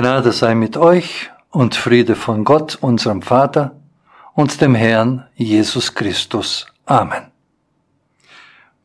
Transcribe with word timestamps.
Gnade 0.00 0.32
sei 0.32 0.54
mit 0.54 0.78
euch 0.78 1.30
und 1.50 1.74
Friede 1.74 2.16
von 2.16 2.42
Gott, 2.42 2.78
unserem 2.80 3.20
Vater 3.20 3.76
und 4.32 4.62
dem 4.62 4.74
Herrn 4.74 5.26
Jesus 5.34 5.94
Christus. 5.94 6.66
Amen. 6.86 7.26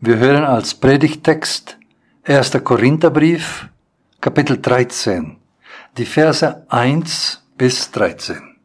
Wir 0.02 0.18
hören 0.18 0.44
als 0.44 0.74
Predigtext 0.74 1.78
1. 2.26 2.62
Korintherbrief, 2.66 3.70
Kapitel 4.20 4.62
13, 4.62 5.38
die 5.98 6.06
Verse 6.06 6.66
1 6.68 7.42
bis 7.58 7.92
13. 7.92 8.58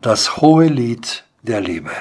Das 0.00 0.38
hohe 0.38 0.66
Lied 0.66 1.22
der 1.42 1.60
Liebe. 1.60 1.92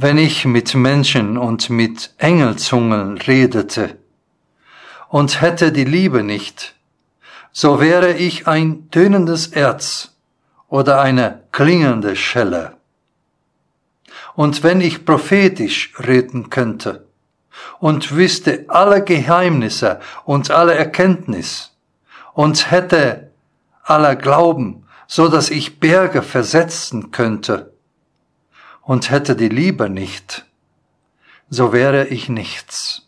Wenn 0.00 0.16
ich 0.16 0.44
mit 0.44 0.76
Menschen 0.76 1.36
und 1.36 1.70
mit 1.70 2.14
Engelzungen 2.18 3.18
redete 3.18 3.98
und 5.08 5.40
hätte 5.40 5.72
die 5.72 5.84
Liebe 5.84 6.22
nicht, 6.22 6.76
so 7.50 7.80
wäre 7.80 8.12
ich 8.12 8.46
ein 8.46 8.90
tönendes 8.92 9.48
Erz 9.48 10.14
oder 10.68 11.00
eine 11.00 11.42
klingende 11.50 12.14
Schelle. 12.14 12.76
Und 14.36 14.62
wenn 14.62 14.80
ich 14.80 15.04
prophetisch 15.04 15.92
reden 15.98 16.48
könnte 16.48 17.08
und 17.80 18.14
wüsste 18.14 18.66
alle 18.68 19.02
Geheimnisse 19.02 19.98
und 20.24 20.52
alle 20.52 20.74
Erkenntnis 20.74 21.72
und 22.34 22.70
hätte 22.70 23.32
aller 23.82 24.14
Glauben, 24.14 24.86
so 25.08 25.26
dass 25.26 25.50
ich 25.50 25.80
Berge 25.80 26.22
versetzen 26.22 27.10
könnte, 27.10 27.72
und 28.88 29.10
hätte 29.10 29.36
die 29.36 29.50
Liebe 29.50 29.90
nicht, 29.90 30.46
so 31.50 31.74
wäre 31.74 32.06
ich 32.06 32.30
nichts. 32.30 33.06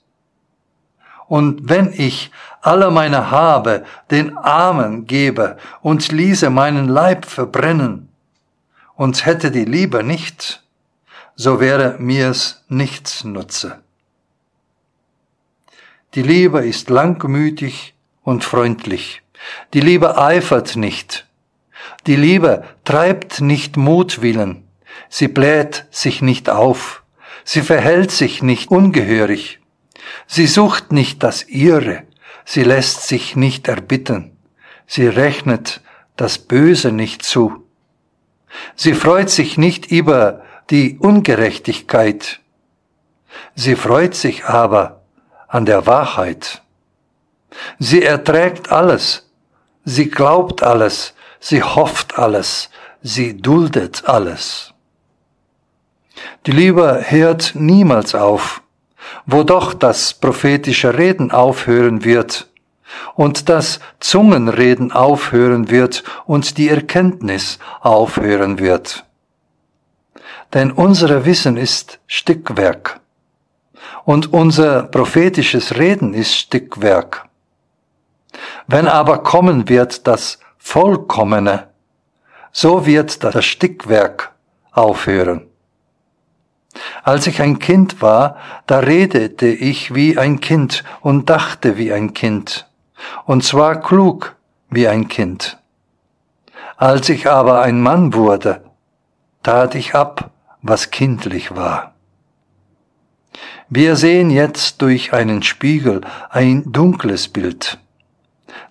Und 1.27 1.71
wenn 1.71 1.91
ich 1.91 2.31
alle 2.61 2.91
meine 2.91 3.31
Habe 3.31 3.87
den 4.11 4.37
Armen 4.37 5.07
gebe 5.07 5.57
und 5.81 6.13
ließe 6.13 6.51
meinen 6.51 6.87
Leib 6.87 7.25
verbrennen 7.25 8.11
und 8.95 9.25
hätte 9.25 9.51
die 9.51 9.65
Liebe 9.65 10.05
nicht, 10.05 10.63
so 11.35 11.61
wäre 11.61 11.97
mir's 11.99 12.63
nichts 12.69 13.25
nutze. 13.25 13.81
Die 16.13 16.23
Liebe 16.23 16.59
ist 16.67 16.91
langmütig 16.91 17.95
und 18.23 18.45
freundlich. 18.45 19.23
Die 19.73 19.81
Liebe 19.81 20.19
eifert 20.19 20.77
nicht. 20.77 21.27
Die 22.07 22.17
Liebe 22.17 22.65
treibt 22.85 23.41
nicht 23.41 23.79
Mutwillen. 23.79 24.67
Sie 25.09 25.29
bläht 25.29 25.87
sich 25.91 26.23
nicht 26.23 26.49
auf. 26.51 27.03
Sie 27.45 27.63
verhält 27.63 28.11
sich 28.11 28.43
nicht 28.43 28.71
ungehörig. 28.71 29.61
Sie 30.27 30.47
sucht 30.47 30.93
nicht 30.93 31.23
das 31.23 31.49
Ihre. 31.49 32.05
Sie 32.45 32.63
lässt 32.63 33.07
sich 33.07 33.37
nicht 33.37 33.69
erbitten. 33.69 34.37
Sie 34.87 35.07
rechnet 35.07 35.81
das 36.17 36.39
Böse 36.39 36.93
nicht 36.93 37.23
zu. 37.23 37.65
Sie 38.77 38.95
freut 38.95 39.31
sich 39.31 39.57
nicht 39.57 39.91
über 39.91 40.43
die 40.71 40.99
Ungerechtigkeit. 40.99 42.41
Sie 43.55 43.77
freut 43.77 44.15
sich 44.15 44.45
aber 44.45 45.03
an 45.49 45.65
der 45.67 45.87
Wahrheit. 45.87 46.63
Sie 47.79 48.03
erträgt 48.03 48.71
alles. 48.71 49.29
Sie 49.85 50.09
glaubt 50.09 50.63
alles. 50.63 51.15
Sie 51.41 51.63
hofft 51.63 52.19
alles. 52.19 52.71
Sie 53.03 53.41
duldet 53.41 54.05
alles. 54.07 54.70
Die 56.47 56.53
Liebe 56.53 57.05
hört 57.09 57.53
niemals 57.55 58.15
auf, 58.15 58.63
wo 59.27 59.43
doch 59.43 59.75
das 59.75 60.15
prophetische 60.15 60.97
Reden 60.97 61.33
aufhören 61.33 62.03
wird 62.03 62.49
und 63.15 63.51
das 63.51 63.79
Zungenreden 64.01 64.91
aufhören 64.91 65.69
wird 65.71 66.03
und 66.25 66.57
die 66.57 66.71
Erkenntnis 66.71 67.59
aufhören 67.81 68.59
wird. 68.59 69.05
Denn 70.55 70.73
unser 70.73 71.27
Wissen 71.27 71.59
ist 71.59 72.01
Stückwerk 72.07 73.01
und 74.05 74.33
unser 74.33 74.85
prophetisches 74.85 75.77
Reden 75.77 76.15
ist 76.15 76.35
Stückwerk. 76.35 77.29
Wenn 78.67 78.89
aber 78.89 79.19
kommen 79.19 79.69
wird 79.69 80.07
das 80.07 80.39
Vollkommene, 80.57 81.69
so 82.51 82.87
wird 82.87 83.23
das 83.23 83.45
Stückwerk 83.45 84.33
aufhören. 84.73 85.50
Als 87.03 87.27
ich 87.27 87.43
ein 87.43 87.59
Kind 87.59 88.01
war, 88.01 88.37
da 88.67 88.79
redete 88.79 89.49
ich 89.49 89.95
wie 89.95 90.19
ein 90.19 90.41
Kind 90.41 90.85
und 91.01 91.29
dachte 91.29 91.77
wie 91.77 91.93
ein 91.93 92.15
Kind, 92.15 92.69
und 93.25 93.45
zwar 93.45 93.81
klug 93.81 94.37
wie 94.69 94.87
ein 94.87 95.09
Kind. 95.09 95.59
Als 96.77 97.09
ich 97.09 97.29
aber 97.29 97.61
ein 97.63 97.81
Mann 97.81 98.15
wurde, 98.15 98.65
tat 99.43 99.75
ich 99.75 99.95
ab, 99.95 100.31
was 100.63 100.91
kindlich 100.91 101.55
war. 101.57 101.95
Wir 103.69 103.97
sehen 103.97 104.31
jetzt 104.31 104.83
durch 104.83 105.13
einen 105.13 105.43
Spiegel 105.43 106.01
ein 106.29 106.73
dunkles 106.73 107.29
Bild, 107.29 107.79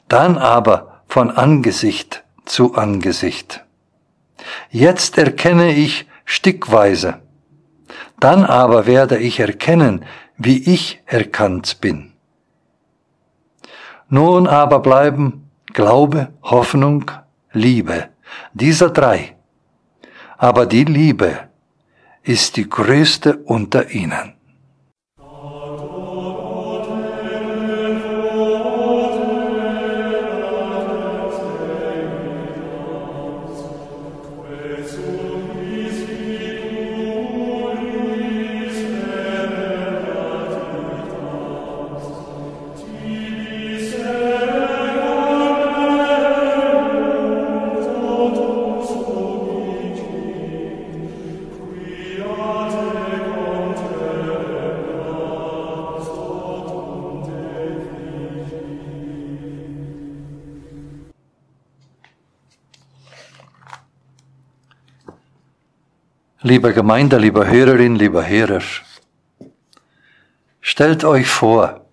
dann 0.07 0.37
aber 0.37 1.01
von 1.07 1.31
Angesicht 1.31 2.23
zu 2.45 2.75
Angesicht. 2.75 3.63
Jetzt 4.69 5.17
erkenne 5.17 5.73
ich 5.73 6.07
stickweise, 6.25 7.21
dann 8.19 8.45
aber 8.45 8.85
werde 8.85 9.17
ich 9.17 9.39
erkennen, 9.39 10.05
wie 10.37 10.71
ich 10.73 11.01
erkannt 11.05 11.81
bin. 11.81 12.13
Nun 14.09 14.47
aber 14.47 14.79
bleiben 14.79 15.49
Glaube, 15.73 16.33
Hoffnung, 16.41 17.11
Liebe, 17.51 18.09
dieser 18.53 18.89
drei. 18.89 19.35
Aber 20.37 20.65
die 20.65 20.83
Liebe 20.83 21.49
ist 22.23 22.57
die 22.57 22.67
größte 22.67 23.37
unter 23.37 23.91
ihnen. 23.91 24.38
Liebe 66.49 66.73
Gemeinde, 66.73 67.19
lieber 67.19 67.45
Hörerin, 67.45 67.95
lieber 67.95 68.27
Hörer, 68.27 68.63
stellt 70.61 71.03
euch 71.03 71.27
vor, 71.27 71.85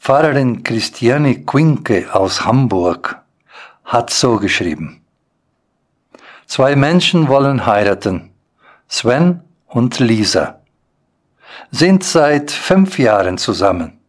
Pfarrerin 0.00 0.62
Christiane 0.62 1.44
Quinke 1.44 2.08
aus 2.14 2.46
Hamburg 2.46 3.20
hat 3.84 4.08
so 4.08 4.36
geschrieben. 4.36 5.02
Zwei 6.46 6.76
Menschen 6.76 7.28
wollen 7.28 7.66
heiraten, 7.66 8.30
Sven 8.88 9.42
und 9.66 9.98
Lisa, 9.98 10.60
sind 11.70 12.04
seit 12.04 12.50
fünf 12.50 12.98
Jahren 12.98 13.36
zusammen, 13.36 14.00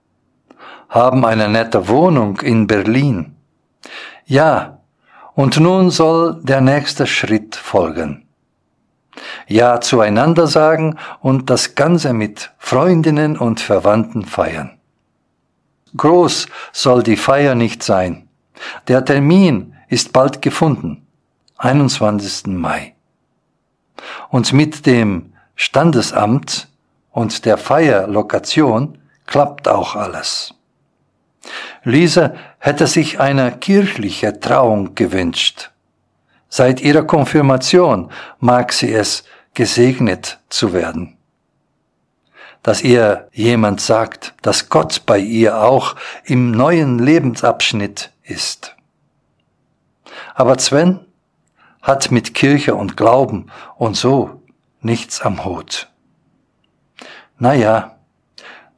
haben 0.88 1.26
eine 1.26 1.50
nette 1.50 1.90
Wohnung 1.90 2.40
in 2.40 2.66
Berlin. 2.66 3.36
Ja, 4.26 4.80
und 5.36 5.60
nun 5.60 5.92
soll 5.92 6.40
der 6.44 6.62
nächste 6.62 7.06
Schritt 7.06 7.58
folgen. 7.58 8.29
Ja 9.48 9.82
zueinander 9.82 10.48
sagen 10.48 10.98
und 11.22 11.50
das 11.50 11.76
Ganze 11.76 12.14
mit 12.14 12.52
Freundinnen 12.58 13.38
und 13.38 13.60
Verwandten 13.60 14.26
feiern. 14.26 14.80
Groß 15.98 16.48
soll 16.72 17.04
die 17.04 17.18
Feier 17.18 17.56
nicht 17.56 17.84
sein. 17.84 18.28
Der 18.88 19.04
Termin 19.04 19.76
ist 19.88 20.14
bald 20.14 20.42
gefunden, 20.42 21.08
21. 21.58 22.48
Mai. 22.48 22.96
Und 24.30 24.54
mit 24.54 24.86
dem 24.86 25.34
Standesamt 25.56 26.68
und 27.12 27.46
der 27.46 27.58
Feierlokation 27.58 28.98
klappt 29.26 29.68
auch 29.68 29.96
alles. 29.96 30.54
Lisa 31.84 32.34
hätte 32.60 32.88
sich 32.88 33.20
eine 33.20 33.52
kirchliche 33.52 34.40
Trauung 34.40 34.96
gewünscht. 34.96 35.72
Seit 36.50 36.82
ihrer 36.82 37.04
Konfirmation 37.04 38.12
mag 38.40 38.74
sie 38.74 38.92
es, 38.92 39.24
gesegnet 39.54 40.40
zu 40.50 40.74
werden. 40.74 41.18
Dass 42.64 42.82
ihr 42.82 43.30
jemand 43.32 43.82
sagt, 43.82 44.34
dass 44.42 44.70
Gott 44.70 45.04
bei 45.06 45.20
ihr 45.20 45.62
auch 45.62 45.96
im 46.26 46.52
neuen 46.52 47.00
Lebensabschnitt 47.00 48.12
ist. 48.24 48.76
Aber 50.34 50.58
Sven 50.58 51.00
hat 51.82 52.12
mit 52.12 52.34
Kirche 52.34 52.76
und 52.76 52.98
Glauben 52.98 53.48
und 53.78 53.96
so 53.96 54.42
nichts 54.82 55.22
am 55.22 55.46
Hut. 55.46 55.90
Naja, 57.38 57.96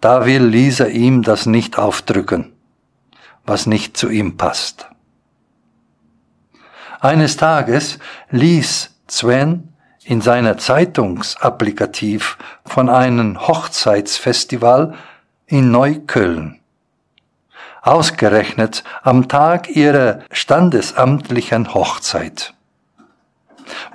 da 0.01 0.25
will 0.25 0.44
Lisa 0.44 0.85
ihm 0.85 1.23
das 1.23 1.45
nicht 1.45 1.77
aufdrücken, 1.77 2.53
was 3.45 3.65
nicht 3.65 3.97
zu 3.97 4.09
ihm 4.09 4.38
passt. 4.38 4.88
Eines 7.01 7.36
Tages 7.36 7.98
ließ 8.30 8.92
Sven 9.07 9.74
in 10.03 10.21
seiner 10.21 10.59
Zeitungsapplikativ 10.59 12.38
von 12.63 12.89
einem 12.89 13.48
Hochzeitsfestival 13.48 14.94
in 15.48 15.71
Neukölln. 15.71 16.59
Ausgerechnet 17.81 18.83
am 19.01 19.27
Tag 19.27 19.69
ihrer 19.69 20.19
standesamtlichen 20.30 21.74
Hochzeit. 21.74 22.53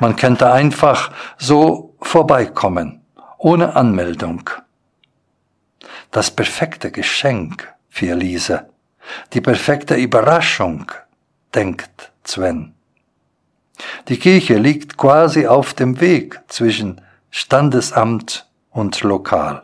Man 0.01 0.17
könnte 0.17 0.53
einfach 0.53 1.13
so 1.39 1.95
vorbeikommen, 2.03 3.03
ohne 3.39 3.77
Anmeldung. 3.77 4.51
Das 6.11 6.33
perfekte 6.33 6.91
Geschenk 6.91 7.73
für 7.89 8.17
Lise, 8.17 8.69
die 9.33 9.41
perfekte 9.41 9.95
Überraschung, 9.95 10.91
denkt 11.55 12.11
Sven. 12.25 12.76
Die 14.09 14.19
Kirche 14.19 14.57
liegt 14.57 14.97
quasi 14.97 15.47
auf 15.47 15.75
dem 15.75 16.01
Weg 16.01 16.41
zwischen 16.49 17.01
Standesamt 17.31 18.49
und 18.71 19.03
Lokal. 19.03 19.63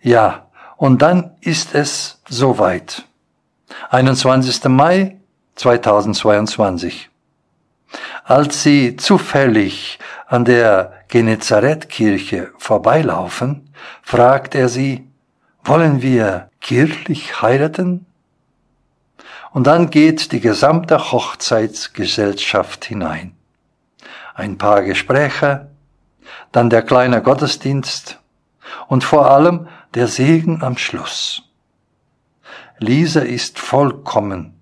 Ja, 0.00 0.46
und 0.76 1.02
dann 1.02 1.32
ist 1.40 1.74
es 1.74 2.20
soweit. 2.28 3.04
21. 3.90 4.64
Mai 4.64 5.16
2022. 5.56 7.10
Als 8.24 8.62
sie 8.62 8.96
zufällig 8.96 9.98
an 10.26 10.44
der 10.44 10.92
Genezareth-Kirche 11.08 12.52
vorbeilaufen, 12.58 13.72
fragt 14.02 14.54
er 14.54 14.68
sie, 14.68 15.08
wollen 15.64 16.02
wir 16.02 16.48
kirchlich 16.60 17.42
heiraten? 17.42 18.06
Und 19.52 19.66
dann 19.66 19.90
geht 19.90 20.32
die 20.32 20.40
gesamte 20.40 21.12
Hochzeitsgesellschaft 21.12 22.84
hinein. 22.84 23.36
Ein 24.34 24.58
paar 24.58 24.82
Gespräche, 24.82 25.68
dann 26.52 26.70
der 26.70 26.82
kleine 26.82 27.22
Gottesdienst 27.22 28.20
und 28.88 29.04
vor 29.04 29.30
allem 29.30 29.68
der 29.94 30.06
Segen 30.06 30.62
am 30.62 30.76
Schluss. 30.76 31.42
Lisa 32.78 33.20
ist 33.20 33.58
vollkommen 33.58 34.58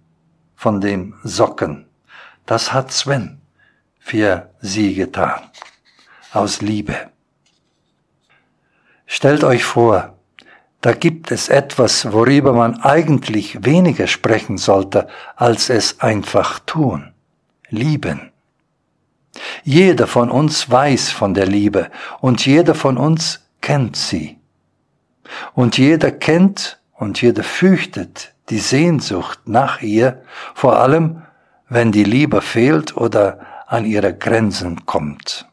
von 0.57 0.81
dem 0.81 1.15
Socken. 1.23 1.87
Das 2.47 2.73
hat 2.73 2.91
Sven 2.91 3.41
für 4.01 4.51
sie 4.61 4.95
getan. 4.95 5.41
Aus 6.33 6.61
Liebe. 6.61 7.11
Stellt 9.07 9.45
euch 9.45 9.65
vor, 9.65 10.18
da 10.81 10.93
gibt 10.93 11.33
es 11.33 11.49
etwas, 11.49 12.13
worüber 12.13 12.53
man 12.53 12.81
eigentlich 12.83 13.65
weniger 13.65 14.07
sprechen 14.07 14.59
sollte, 14.59 15.09
als 15.37 15.71
es 15.71 16.01
einfach 16.01 16.61
tun. 16.61 17.13
Lieben. 17.69 18.31
Jeder 19.65 20.07
von 20.07 20.31
uns 20.31 20.71
weiß 20.71 21.11
von 21.11 21.35
der 21.35 21.47
Liebe 21.47 21.91
und 22.21 22.47
jeder 22.47 22.75
von 22.75 22.97
uns 22.97 23.47
kennt 23.61 23.97
sie. 23.97 24.39
Und 25.55 25.79
jeder 25.79 26.11
kennt 26.11 26.81
und 26.95 27.21
jeder 27.21 27.43
fürchtet 27.43 28.35
die 28.49 28.59
Sehnsucht 28.59 29.41
nach 29.47 29.83
ihr, 29.83 30.23
vor 30.55 30.79
allem 30.79 31.23
wenn 31.69 31.93
die 31.93 32.05
Liebe 32.05 32.41
fehlt 32.41 32.97
oder 32.97 33.41
an 33.67 33.85
ihre 33.85 34.15
Grenzen 34.15 34.87
kommt. 34.87 35.47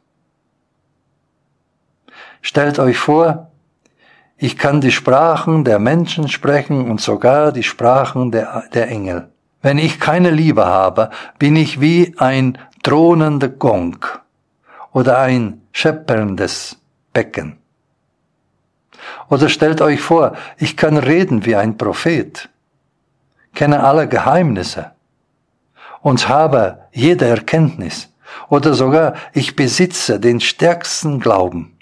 Stellt 2.42 2.80
euch 2.80 2.98
vor, 2.98 3.52
ich 4.38 4.58
kann 4.58 4.82
die 4.82 4.92
Sprachen 4.92 5.64
der 5.64 5.80
Menschen 5.80 6.28
sprechen 6.28 6.90
und 6.90 7.00
sogar 7.00 7.52
die 7.52 7.64
Sprachen 7.64 8.32
der, 8.32 8.66
der 8.74 8.90
Engel. 8.90 9.30
Wenn 9.62 9.78
ich 9.78 10.00
keine 10.00 10.30
Liebe 10.30 10.66
habe, 10.66 11.10
bin 11.40 11.56
ich 11.56 11.80
wie 11.80 12.14
ein 12.18 12.58
thronender 12.84 13.50
Gong 13.50 14.06
oder 14.92 15.20
ein 15.20 15.62
schepperndes 15.72 16.78
Becken. 17.14 17.58
Oder 19.30 19.50
stellt 19.50 19.82
euch 19.82 20.02
vor, 20.02 20.36
ich 20.58 20.78
kann 20.78 20.98
reden 20.98 21.46
wie 21.46 21.56
ein 21.56 21.78
Prophet, 21.78 22.50
kenne 23.54 23.84
alle 23.84 24.08
Geheimnisse 24.08 24.92
und 26.02 26.28
habe 26.28 26.80
jede 26.92 27.26
Erkenntnis. 27.26 28.14
Oder 28.50 28.74
sogar 28.74 29.16
ich 29.34 29.56
besitze 29.56 30.20
den 30.20 30.42
stärksten 30.42 31.20
Glauben 31.20 31.75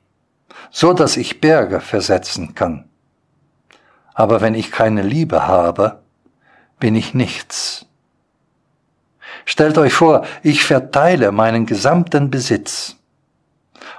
so 0.75 0.91
dass 0.91 1.17
ich 1.17 1.39
Berge 1.39 1.79
versetzen 1.79 2.55
kann. 2.55 2.85
Aber 4.15 4.41
wenn 4.41 4.55
ich 4.55 4.71
keine 4.71 5.03
Liebe 5.03 5.47
habe, 5.47 5.99
bin 6.79 6.95
ich 6.95 7.13
nichts. 7.13 7.85
Stellt 9.45 9.77
euch 9.77 9.93
vor, 9.93 10.25
ich 10.41 10.63
verteile 10.65 11.31
meinen 11.31 11.67
gesamten 11.67 12.31
Besitz. 12.31 12.95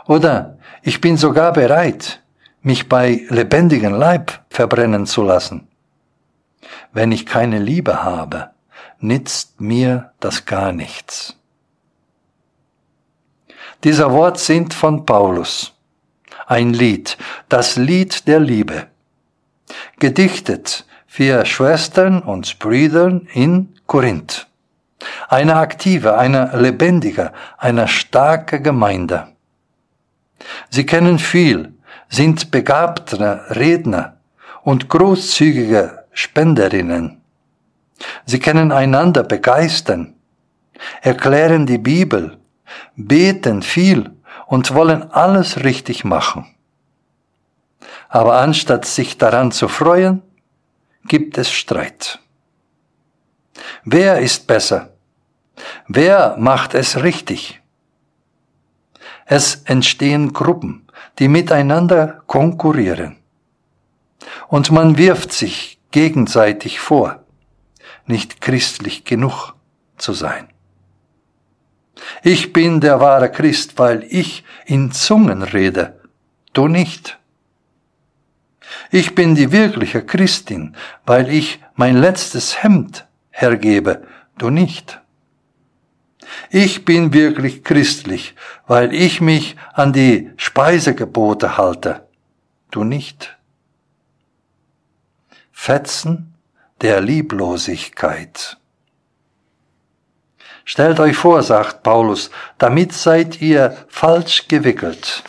Oder 0.06 0.58
ich 0.82 1.00
bin 1.00 1.16
sogar 1.16 1.52
bereit, 1.52 2.20
mich 2.60 2.88
bei 2.88 3.24
lebendigem 3.28 3.94
Leib 3.94 4.40
verbrennen 4.50 5.06
zu 5.06 5.22
lassen. 5.22 5.68
Wenn 6.92 7.12
ich 7.12 7.24
keine 7.24 7.60
Liebe 7.60 8.02
habe, 8.02 8.50
nützt 8.98 9.60
mir 9.60 10.10
das 10.18 10.44
gar 10.44 10.72
nichts. 10.72 11.36
Dieser 13.84 14.12
Wort 14.12 14.38
sind 14.40 14.74
von 14.74 15.06
Paulus 15.06 15.73
ein 16.46 16.72
Lied, 16.72 17.16
das 17.48 17.76
Lied 17.76 18.26
der 18.28 18.40
Liebe. 18.40 18.86
Gedichtet 19.98 20.84
für 21.06 21.46
Schwestern 21.46 22.20
und 22.20 22.58
Brüder 22.58 23.20
in 23.32 23.74
Korinth. 23.86 24.46
Eine 25.28 25.56
aktive, 25.56 26.16
eine 26.16 26.50
lebendige, 26.56 27.32
eine 27.58 27.88
starke 27.88 28.60
Gemeinde. 28.60 29.28
Sie 30.70 30.86
kennen 30.86 31.18
viel, 31.18 31.74
sind 32.08 32.50
begabte 32.50 33.44
Redner 33.50 34.16
und 34.62 34.88
großzügige 34.88 36.04
Spenderinnen. 36.12 37.20
Sie 38.26 38.38
können 38.38 38.72
einander 38.72 39.22
begeistern, 39.22 40.14
erklären 41.00 41.66
die 41.66 41.78
Bibel, 41.78 42.38
beten 42.96 43.62
viel 43.62 44.13
und 44.46 44.74
wollen 44.74 45.10
alles 45.12 45.64
richtig 45.64 46.04
machen. 46.04 46.46
Aber 48.08 48.38
anstatt 48.38 48.84
sich 48.84 49.18
daran 49.18 49.52
zu 49.52 49.68
freuen, 49.68 50.22
gibt 51.06 51.38
es 51.38 51.50
Streit. 51.50 52.20
Wer 53.84 54.20
ist 54.20 54.46
besser? 54.46 54.90
Wer 55.88 56.36
macht 56.38 56.74
es 56.74 57.02
richtig? 57.02 57.60
Es 59.26 59.62
entstehen 59.64 60.32
Gruppen, 60.32 60.86
die 61.18 61.28
miteinander 61.28 62.22
konkurrieren. 62.26 63.16
Und 64.48 64.70
man 64.70 64.98
wirft 64.98 65.32
sich 65.32 65.78
gegenseitig 65.90 66.80
vor, 66.80 67.24
nicht 68.06 68.40
christlich 68.40 69.04
genug 69.04 69.54
zu 69.96 70.12
sein. 70.12 70.53
Ich 72.22 72.52
bin 72.52 72.80
der 72.80 73.00
wahre 73.00 73.30
Christ, 73.30 73.78
weil 73.78 74.04
ich 74.08 74.44
in 74.66 74.92
Zungen 74.92 75.42
rede, 75.42 76.00
du 76.52 76.68
nicht. 76.68 77.18
Ich 78.90 79.14
bin 79.14 79.34
die 79.34 79.52
wirkliche 79.52 80.04
Christin, 80.04 80.76
weil 81.06 81.28
ich 81.28 81.60
mein 81.74 81.96
letztes 81.96 82.62
Hemd 82.62 83.06
hergebe, 83.30 84.06
du 84.38 84.50
nicht. 84.50 85.00
Ich 86.50 86.84
bin 86.84 87.12
wirklich 87.12 87.64
christlich, 87.64 88.34
weil 88.66 88.94
ich 88.94 89.20
mich 89.20 89.56
an 89.72 89.92
die 89.92 90.30
Speisegebote 90.36 91.56
halte. 91.56 92.06
Du 92.70 92.84
nicht. 92.84 93.36
Fetzen 95.52 96.34
der 96.80 97.00
Lieblosigkeit. 97.00 98.56
Stellt 100.64 100.98
euch 100.98 101.16
vor, 101.16 101.42
sagt 101.42 101.82
Paulus, 101.82 102.30
damit 102.58 102.92
seid 102.92 103.40
ihr 103.40 103.76
falsch 103.88 104.48
gewickelt. 104.48 105.22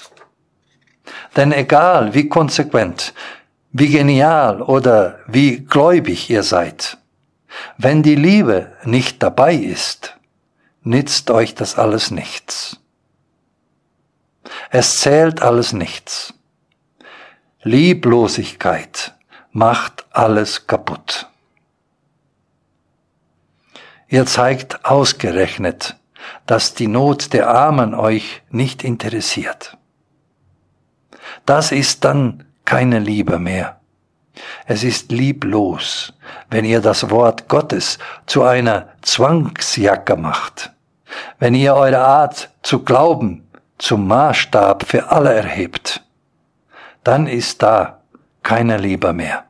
Denn 1.35 1.51
egal 1.51 2.13
wie 2.13 2.29
konsequent, 2.29 3.13
wie 3.71 3.89
genial 3.89 4.61
oder 4.61 5.19
wie 5.27 5.65
gläubig 5.65 6.29
ihr 6.29 6.43
seid, 6.43 6.97
wenn 7.77 8.03
die 8.03 8.15
Liebe 8.15 8.71
nicht 8.83 9.21
dabei 9.21 9.53
ist, 9.55 10.15
nützt 10.83 11.29
euch 11.31 11.55
das 11.55 11.77
alles 11.77 12.11
nichts. 12.11 12.77
Es 14.69 14.99
zählt 14.99 15.41
alles 15.41 15.73
nichts. 15.73 16.33
Lieblosigkeit 17.63 19.13
macht 19.51 20.05
alles 20.11 20.67
kaputt. 20.67 21.27
Ihr 24.15 24.25
zeigt 24.25 24.85
ausgerechnet, 24.85 25.97
dass 26.45 26.73
die 26.73 26.87
Not 26.87 27.33
der 27.33 27.49
Armen 27.49 27.93
euch 27.93 28.43
nicht 28.49 28.81
interessiert. 28.81 29.77
Das 31.45 31.73
ist 31.73 32.05
dann 32.05 32.45
keine 32.63 32.99
Liebe 32.99 33.39
mehr. 33.39 33.81
Es 34.67 34.85
ist 34.85 35.11
lieblos, 35.11 36.13
wenn 36.49 36.63
ihr 36.63 36.79
das 36.79 37.09
Wort 37.09 37.49
Gottes 37.49 37.99
zu 38.25 38.43
einer 38.43 38.87
Zwangsjacke 39.01 40.15
macht, 40.15 40.71
wenn 41.37 41.53
ihr 41.53 41.75
eure 41.75 41.99
Art 41.99 42.51
zu 42.63 42.85
glauben 42.85 43.45
zum 43.77 44.07
Maßstab 44.07 44.85
für 44.87 45.11
alle 45.11 45.33
erhebt, 45.33 46.05
dann 47.03 47.27
ist 47.27 47.61
da 47.61 47.99
keine 48.43 48.77
Liebe 48.77 49.11
mehr. 49.11 49.43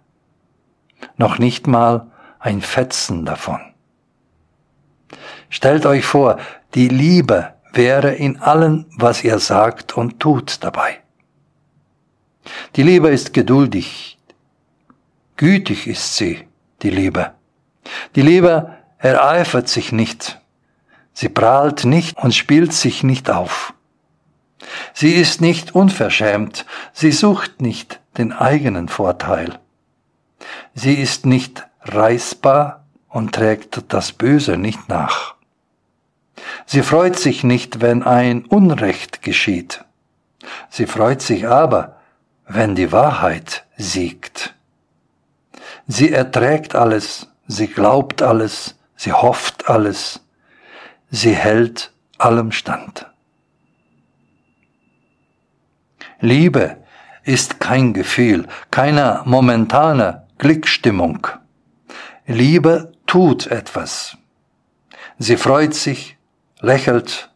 Noch 1.17 1.38
nicht 1.38 1.67
mal 1.67 2.07
ein 2.39 2.62
Fetzen 2.62 3.25
davon. 3.25 3.75
Stellt 5.50 5.86
euch 5.86 6.05
vor, 6.05 6.39
die 6.74 6.88
Liebe 6.88 7.53
wäre 7.74 8.13
in 8.13 8.41
allem, 8.41 8.86
was 8.95 9.24
ihr 9.24 9.39
sagt 9.39 9.98
und 9.98 10.19
tut 10.19 10.63
dabei. 10.63 11.00
Die 12.75 12.84
Liebe 12.84 13.10
ist 13.10 13.34
geduldig. 13.34 14.17
Gütig 15.38 15.88
ist 15.88 16.15
sie, 16.15 16.48
die 16.81 16.89
Liebe. 16.89 17.31
Die 18.15 18.22
Liebe 18.22 18.75
ereifert 18.98 19.67
sich 19.67 19.91
nicht. 19.91 20.39
Sie 21.13 21.29
prahlt 21.29 21.86
nicht 21.86 22.17
und 22.17 22.34
spielt 22.34 22.74
sich 22.74 23.03
nicht 23.03 23.29
auf. 23.29 23.74
Sie 24.93 25.12
ist 25.12 25.41
nicht 25.41 25.75
unverschämt, 25.75 26.65
sie 26.93 27.12
sucht 27.12 27.62
nicht 27.62 28.00
den 28.17 28.31
eigenen 28.31 28.88
Vorteil. 28.88 29.60
Sie 30.74 30.93
ist 30.93 31.25
nicht 31.25 31.67
reißbar 31.84 32.85
und 33.15 33.34
trägt 33.34 33.93
das 33.93 34.12
Böse 34.12 34.57
nicht 34.57 34.89
nach. 34.89 35.36
Sie 36.65 36.81
freut 36.81 37.17
sich 37.17 37.45
nicht, 37.45 37.79
wenn 37.79 38.03
ein 38.03 38.43
Unrecht 38.43 39.22
geschieht. 39.22 39.86
Sie 40.69 40.86
freut 40.86 41.22
sich 41.22 41.48
aber, 41.48 41.95
wenn 42.45 42.75
die 42.75 42.91
Wahrheit 42.91 43.65
siegt. 43.77 44.53
Sie 45.88 46.12
erträgt 46.12 46.75
alles, 46.75 47.29
sie 47.48 47.67
glaubt 47.67 48.22
alles, 48.22 48.75
sie 48.98 49.13
hofft 49.13 49.69
alles, 49.69 50.19
sie 51.10 51.34
hält 51.34 51.93
allem 52.17 52.51
stand. 52.51 53.10
Liebe 56.19 56.84
ist 57.24 57.62
kein 57.62 57.93
Gefühl, 57.93 58.45
keine 58.72 59.22
momentane 59.24 60.27
Glückstimmung. 60.38 61.27
Liebe 62.27 62.91
tut 63.05 63.47
etwas. 63.47 64.17
Sie 65.17 65.38
freut 65.38 65.74
sich, 65.74 66.17
lächelt, 66.59 67.29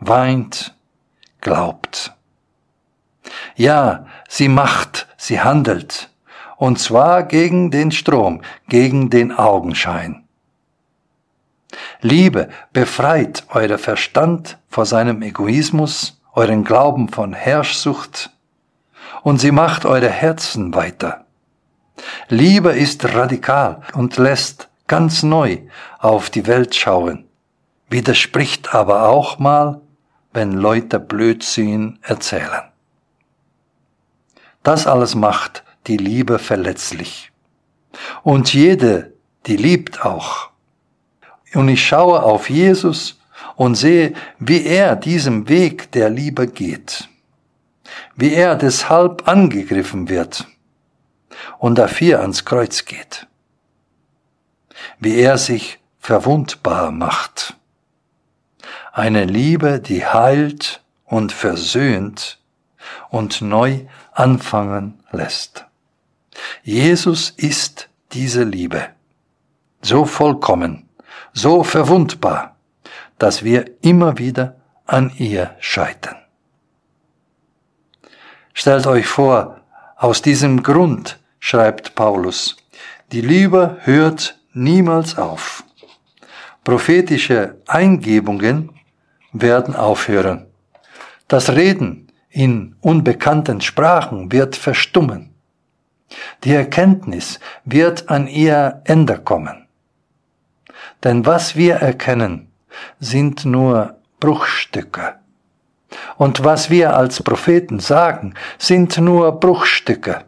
weint, 0.00 0.74
glaubt. 1.40 2.12
Ja, 3.54 4.06
sie 4.28 4.48
macht, 4.48 5.06
sie 5.16 5.40
handelt, 5.40 6.10
und 6.56 6.78
zwar 6.78 7.22
gegen 7.22 7.70
den 7.70 7.90
Strom, 7.90 8.42
gegen 8.68 9.10
den 9.10 9.32
Augenschein. 9.32 10.24
Liebe 12.00 12.48
befreit 12.72 13.44
euer 13.48 13.78
Verstand 13.78 14.58
vor 14.68 14.86
seinem 14.86 15.22
Egoismus, 15.22 16.20
euren 16.34 16.64
Glauben 16.64 17.08
von 17.08 17.32
Herrschsucht, 17.32 18.30
und 19.22 19.38
sie 19.38 19.50
macht 19.50 19.84
eure 19.86 20.10
Herzen 20.10 20.74
weiter. 20.74 21.24
Liebe 22.28 22.70
ist 22.70 23.04
radikal 23.14 23.80
und 23.94 24.16
lässt 24.18 24.68
ganz 24.86 25.22
neu 25.22 25.58
auf 25.98 26.30
die 26.30 26.46
Welt 26.46 26.74
schauen, 26.74 27.26
widerspricht 27.88 28.74
aber 28.74 29.08
auch 29.08 29.38
mal, 29.38 29.80
wenn 30.32 30.52
Leute 30.52 31.00
Blödsinn 31.00 31.98
erzählen. 32.02 32.62
Das 34.62 34.86
alles 34.86 35.14
macht 35.14 35.64
die 35.86 35.96
Liebe 35.96 36.38
verletzlich. 36.38 37.30
Und 38.22 38.52
jede, 38.52 39.12
die 39.46 39.56
liebt 39.56 40.04
auch. 40.04 40.50
Und 41.54 41.68
ich 41.68 41.86
schaue 41.86 42.22
auf 42.22 42.50
Jesus 42.50 43.20
und 43.54 43.76
sehe, 43.76 44.12
wie 44.38 44.64
er 44.64 44.96
diesem 44.96 45.48
Weg 45.48 45.92
der 45.92 46.10
Liebe 46.10 46.48
geht. 46.48 47.08
Wie 48.14 48.34
er 48.34 48.56
deshalb 48.56 49.28
angegriffen 49.28 50.08
wird 50.08 50.46
und 51.58 51.78
dafür 51.78 52.20
ans 52.20 52.44
Kreuz 52.44 52.84
geht. 52.84 53.26
Wie 54.98 55.16
er 55.16 55.38
sich 55.38 55.78
verwundbar 55.98 56.90
macht. 56.90 57.56
Eine 58.92 59.24
Liebe, 59.24 59.80
die 59.80 60.06
heilt 60.06 60.82
und 61.04 61.32
versöhnt 61.32 62.38
und 63.10 63.42
neu 63.42 63.80
anfangen 64.12 65.02
lässt. 65.10 65.66
Jesus 66.62 67.30
ist 67.30 67.88
diese 68.12 68.44
Liebe, 68.44 68.88
so 69.82 70.04
vollkommen, 70.04 70.88
so 71.32 71.62
verwundbar, 71.62 72.56
dass 73.18 73.42
wir 73.42 73.70
immer 73.82 74.18
wieder 74.18 74.56
an 74.86 75.12
ihr 75.16 75.56
scheitern. 75.60 76.16
Stellt 78.52 78.86
euch 78.86 79.06
vor, 79.06 79.60
aus 79.96 80.22
diesem 80.22 80.62
Grund, 80.62 81.18
schreibt 81.40 81.94
Paulus, 81.94 82.56
die 83.12 83.20
Liebe 83.20 83.78
hört 83.82 84.35
niemals 84.56 85.18
auf. 85.18 85.64
Prophetische 86.64 87.60
Eingebungen 87.66 88.70
werden 89.32 89.76
aufhören. 89.76 90.46
Das 91.28 91.50
Reden 91.50 92.10
in 92.30 92.74
unbekannten 92.80 93.60
Sprachen 93.60 94.32
wird 94.32 94.56
verstummen. 94.56 95.34
Die 96.44 96.52
Erkenntnis 96.52 97.38
wird 97.64 98.08
an 98.08 98.26
ihr 98.26 98.82
Ende 98.84 99.18
kommen. 99.18 99.66
Denn 101.04 101.26
was 101.26 101.56
wir 101.56 101.76
erkennen, 101.76 102.48
sind 102.98 103.44
nur 103.44 103.96
Bruchstücke. 104.20 105.16
Und 106.16 106.44
was 106.44 106.70
wir 106.70 106.96
als 106.96 107.22
Propheten 107.22 107.78
sagen, 107.78 108.34
sind 108.58 108.98
nur 108.98 109.32
Bruchstücke. 109.32 110.24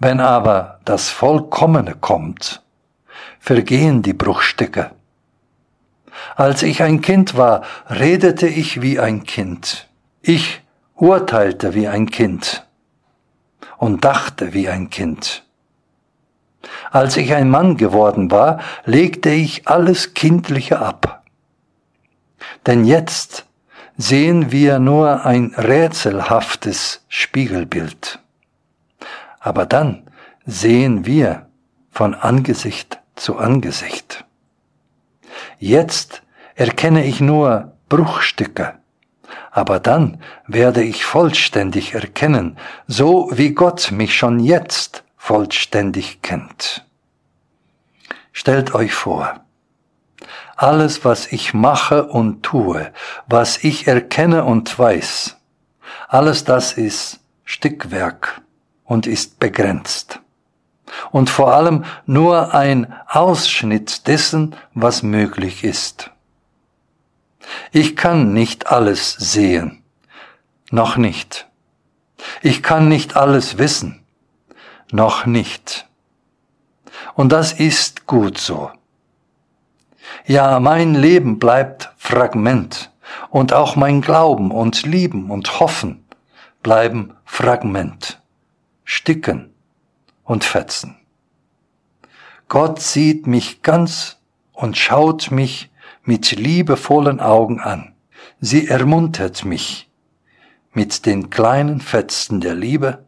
Wenn 0.00 0.20
aber 0.20 0.80
das 0.86 1.10
Vollkommene 1.10 1.94
kommt, 1.94 2.62
vergehen 3.38 4.00
die 4.00 4.14
Bruchstücke. 4.14 4.92
Als 6.36 6.62
ich 6.62 6.82
ein 6.82 7.02
Kind 7.02 7.36
war, 7.36 7.62
redete 7.90 8.48
ich 8.48 8.80
wie 8.80 8.98
ein 8.98 9.24
Kind. 9.24 9.88
Ich 10.22 10.62
urteilte 10.94 11.74
wie 11.74 11.86
ein 11.86 12.10
Kind 12.10 12.66
und 13.76 14.02
dachte 14.06 14.54
wie 14.54 14.70
ein 14.70 14.88
Kind. 14.88 15.44
Als 16.90 17.18
ich 17.18 17.34
ein 17.34 17.50
Mann 17.50 17.76
geworden 17.76 18.30
war, 18.30 18.58
legte 18.86 19.28
ich 19.28 19.68
alles 19.68 20.14
Kindliche 20.14 20.78
ab. 20.78 21.24
Denn 22.66 22.86
jetzt 22.86 23.44
sehen 23.98 24.50
wir 24.50 24.78
nur 24.78 25.26
ein 25.26 25.54
rätselhaftes 25.56 27.04
Spiegelbild. 27.08 28.18
Aber 29.40 29.66
dann 29.66 30.04
sehen 30.46 31.04
wir 31.04 31.48
von 31.90 32.14
Angesicht 32.14 33.00
zu 33.16 33.36
Angesicht. 33.38 34.24
Jetzt 35.58 36.22
erkenne 36.54 37.04
ich 37.04 37.20
nur 37.20 37.72
Bruchstücke 37.88 38.80
aber 39.50 39.80
dann 39.80 40.22
werde 40.46 40.82
ich 40.82 41.04
vollständig 41.04 41.94
erkennen, 41.94 42.56
so 42.86 43.30
wie 43.32 43.50
Gott 43.50 43.90
mich 43.90 44.16
schon 44.16 44.38
jetzt 44.40 45.04
vollständig 45.16 46.22
kennt. 46.22 46.86
Stellt 48.32 48.74
euch 48.74 48.94
vor, 48.94 49.40
alles, 50.56 51.04
was 51.04 51.32
ich 51.32 51.52
mache 51.52 52.06
und 52.06 52.42
tue, 52.42 52.92
was 53.26 53.64
ich 53.64 53.86
erkenne 53.86 54.44
und 54.44 54.78
weiß, 54.78 55.36
alles 56.08 56.44
das 56.44 56.74
ist 56.74 57.20
Stückwerk 57.44 58.42
und 58.90 59.06
ist 59.06 59.38
begrenzt. 59.38 60.18
Und 61.12 61.30
vor 61.30 61.54
allem 61.54 61.84
nur 62.06 62.54
ein 62.54 62.92
Ausschnitt 63.06 64.08
dessen, 64.08 64.56
was 64.74 65.04
möglich 65.04 65.62
ist. 65.62 66.10
Ich 67.70 67.94
kann 67.94 68.32
nicht 68.32 68.66
alles 68.66 69.12
sehen. 69.12 69.84
Noch 70.72 70.96
nicht. 70.96 71.46
Ich 72.42 72.64
kann 72.64 72.88
nicht 72.88 73.16
alles 73.16 73.58
wissen. 73.58 74.02
Noch 74.90 75.24
nicht. 75.24 75.86
Und 77.14 77.30
das 77.30 77.52
ist 77.52 78.08
gut 78.08 78.38
so. 78.38 78.72
Ja, 80.26 80.58
mein 80.58 80.96
Leben 80.96 81.38
bleibt 81.38 81.92
Fragment 81.96 82.90
und 83.28 83.52
auch 83.52 83.76
mein 83.76 84.00
Glauben 84.00 84.50
und 84.50 84.82
Lieben 84.82 85.30
und 85.30 85.60
Hoffen 85.60 86.04
bleiben 86.64 87.14
Fragment, 87.24 88.19
Sticken 88.92 89.54
und 90.24 90.42
Fetzen. 90.42 90.96
Gott 92.48 92.82
sieht 92.82 93.24
mich 93.28 93.62
ganz 93.62 94.18
und 94.52 94.76
schaut 94.76 95.30
mich 95.30 95.70
mit 96.02 96.32
liebevollen 96.32 97.20
Augen 97.20 97.60
an. 97.60 97.94
Sie 98.40 98.66
ermuntert 98.66 99.44
mich, 99.44 99.88
mit 100.72 101.06
den 101.06 101.30
kleinen 101.30 101.80
Fetzen 101.80 102.40
der 102.40 102.56
Liebe 102.56 103.04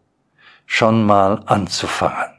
schon 0.67 1.05
mal 1.05 1.43
anzufangen. 1.47 2.31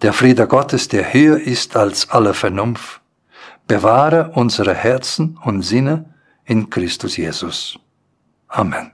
Der 0.00 0.12
Friede 0.12 0.46
Gottes, 0.46 0.86
der 0.86 1.12
höher 1.12 1.40
ist 1.40 1.74
als 1.74 2.10
alle 2.10 2.32
Vernunft, 2.32 3.00
bewahre 3.66 4.30
unsere 4.36 4.72
Herzen 4.72 5.36
und 5.42 5.62
Sinne 5.62 6.14
in 6.44 6.70
Christus 6.70 7.16
Jesus. 7.16 7.76
Amen. 8.46 8.92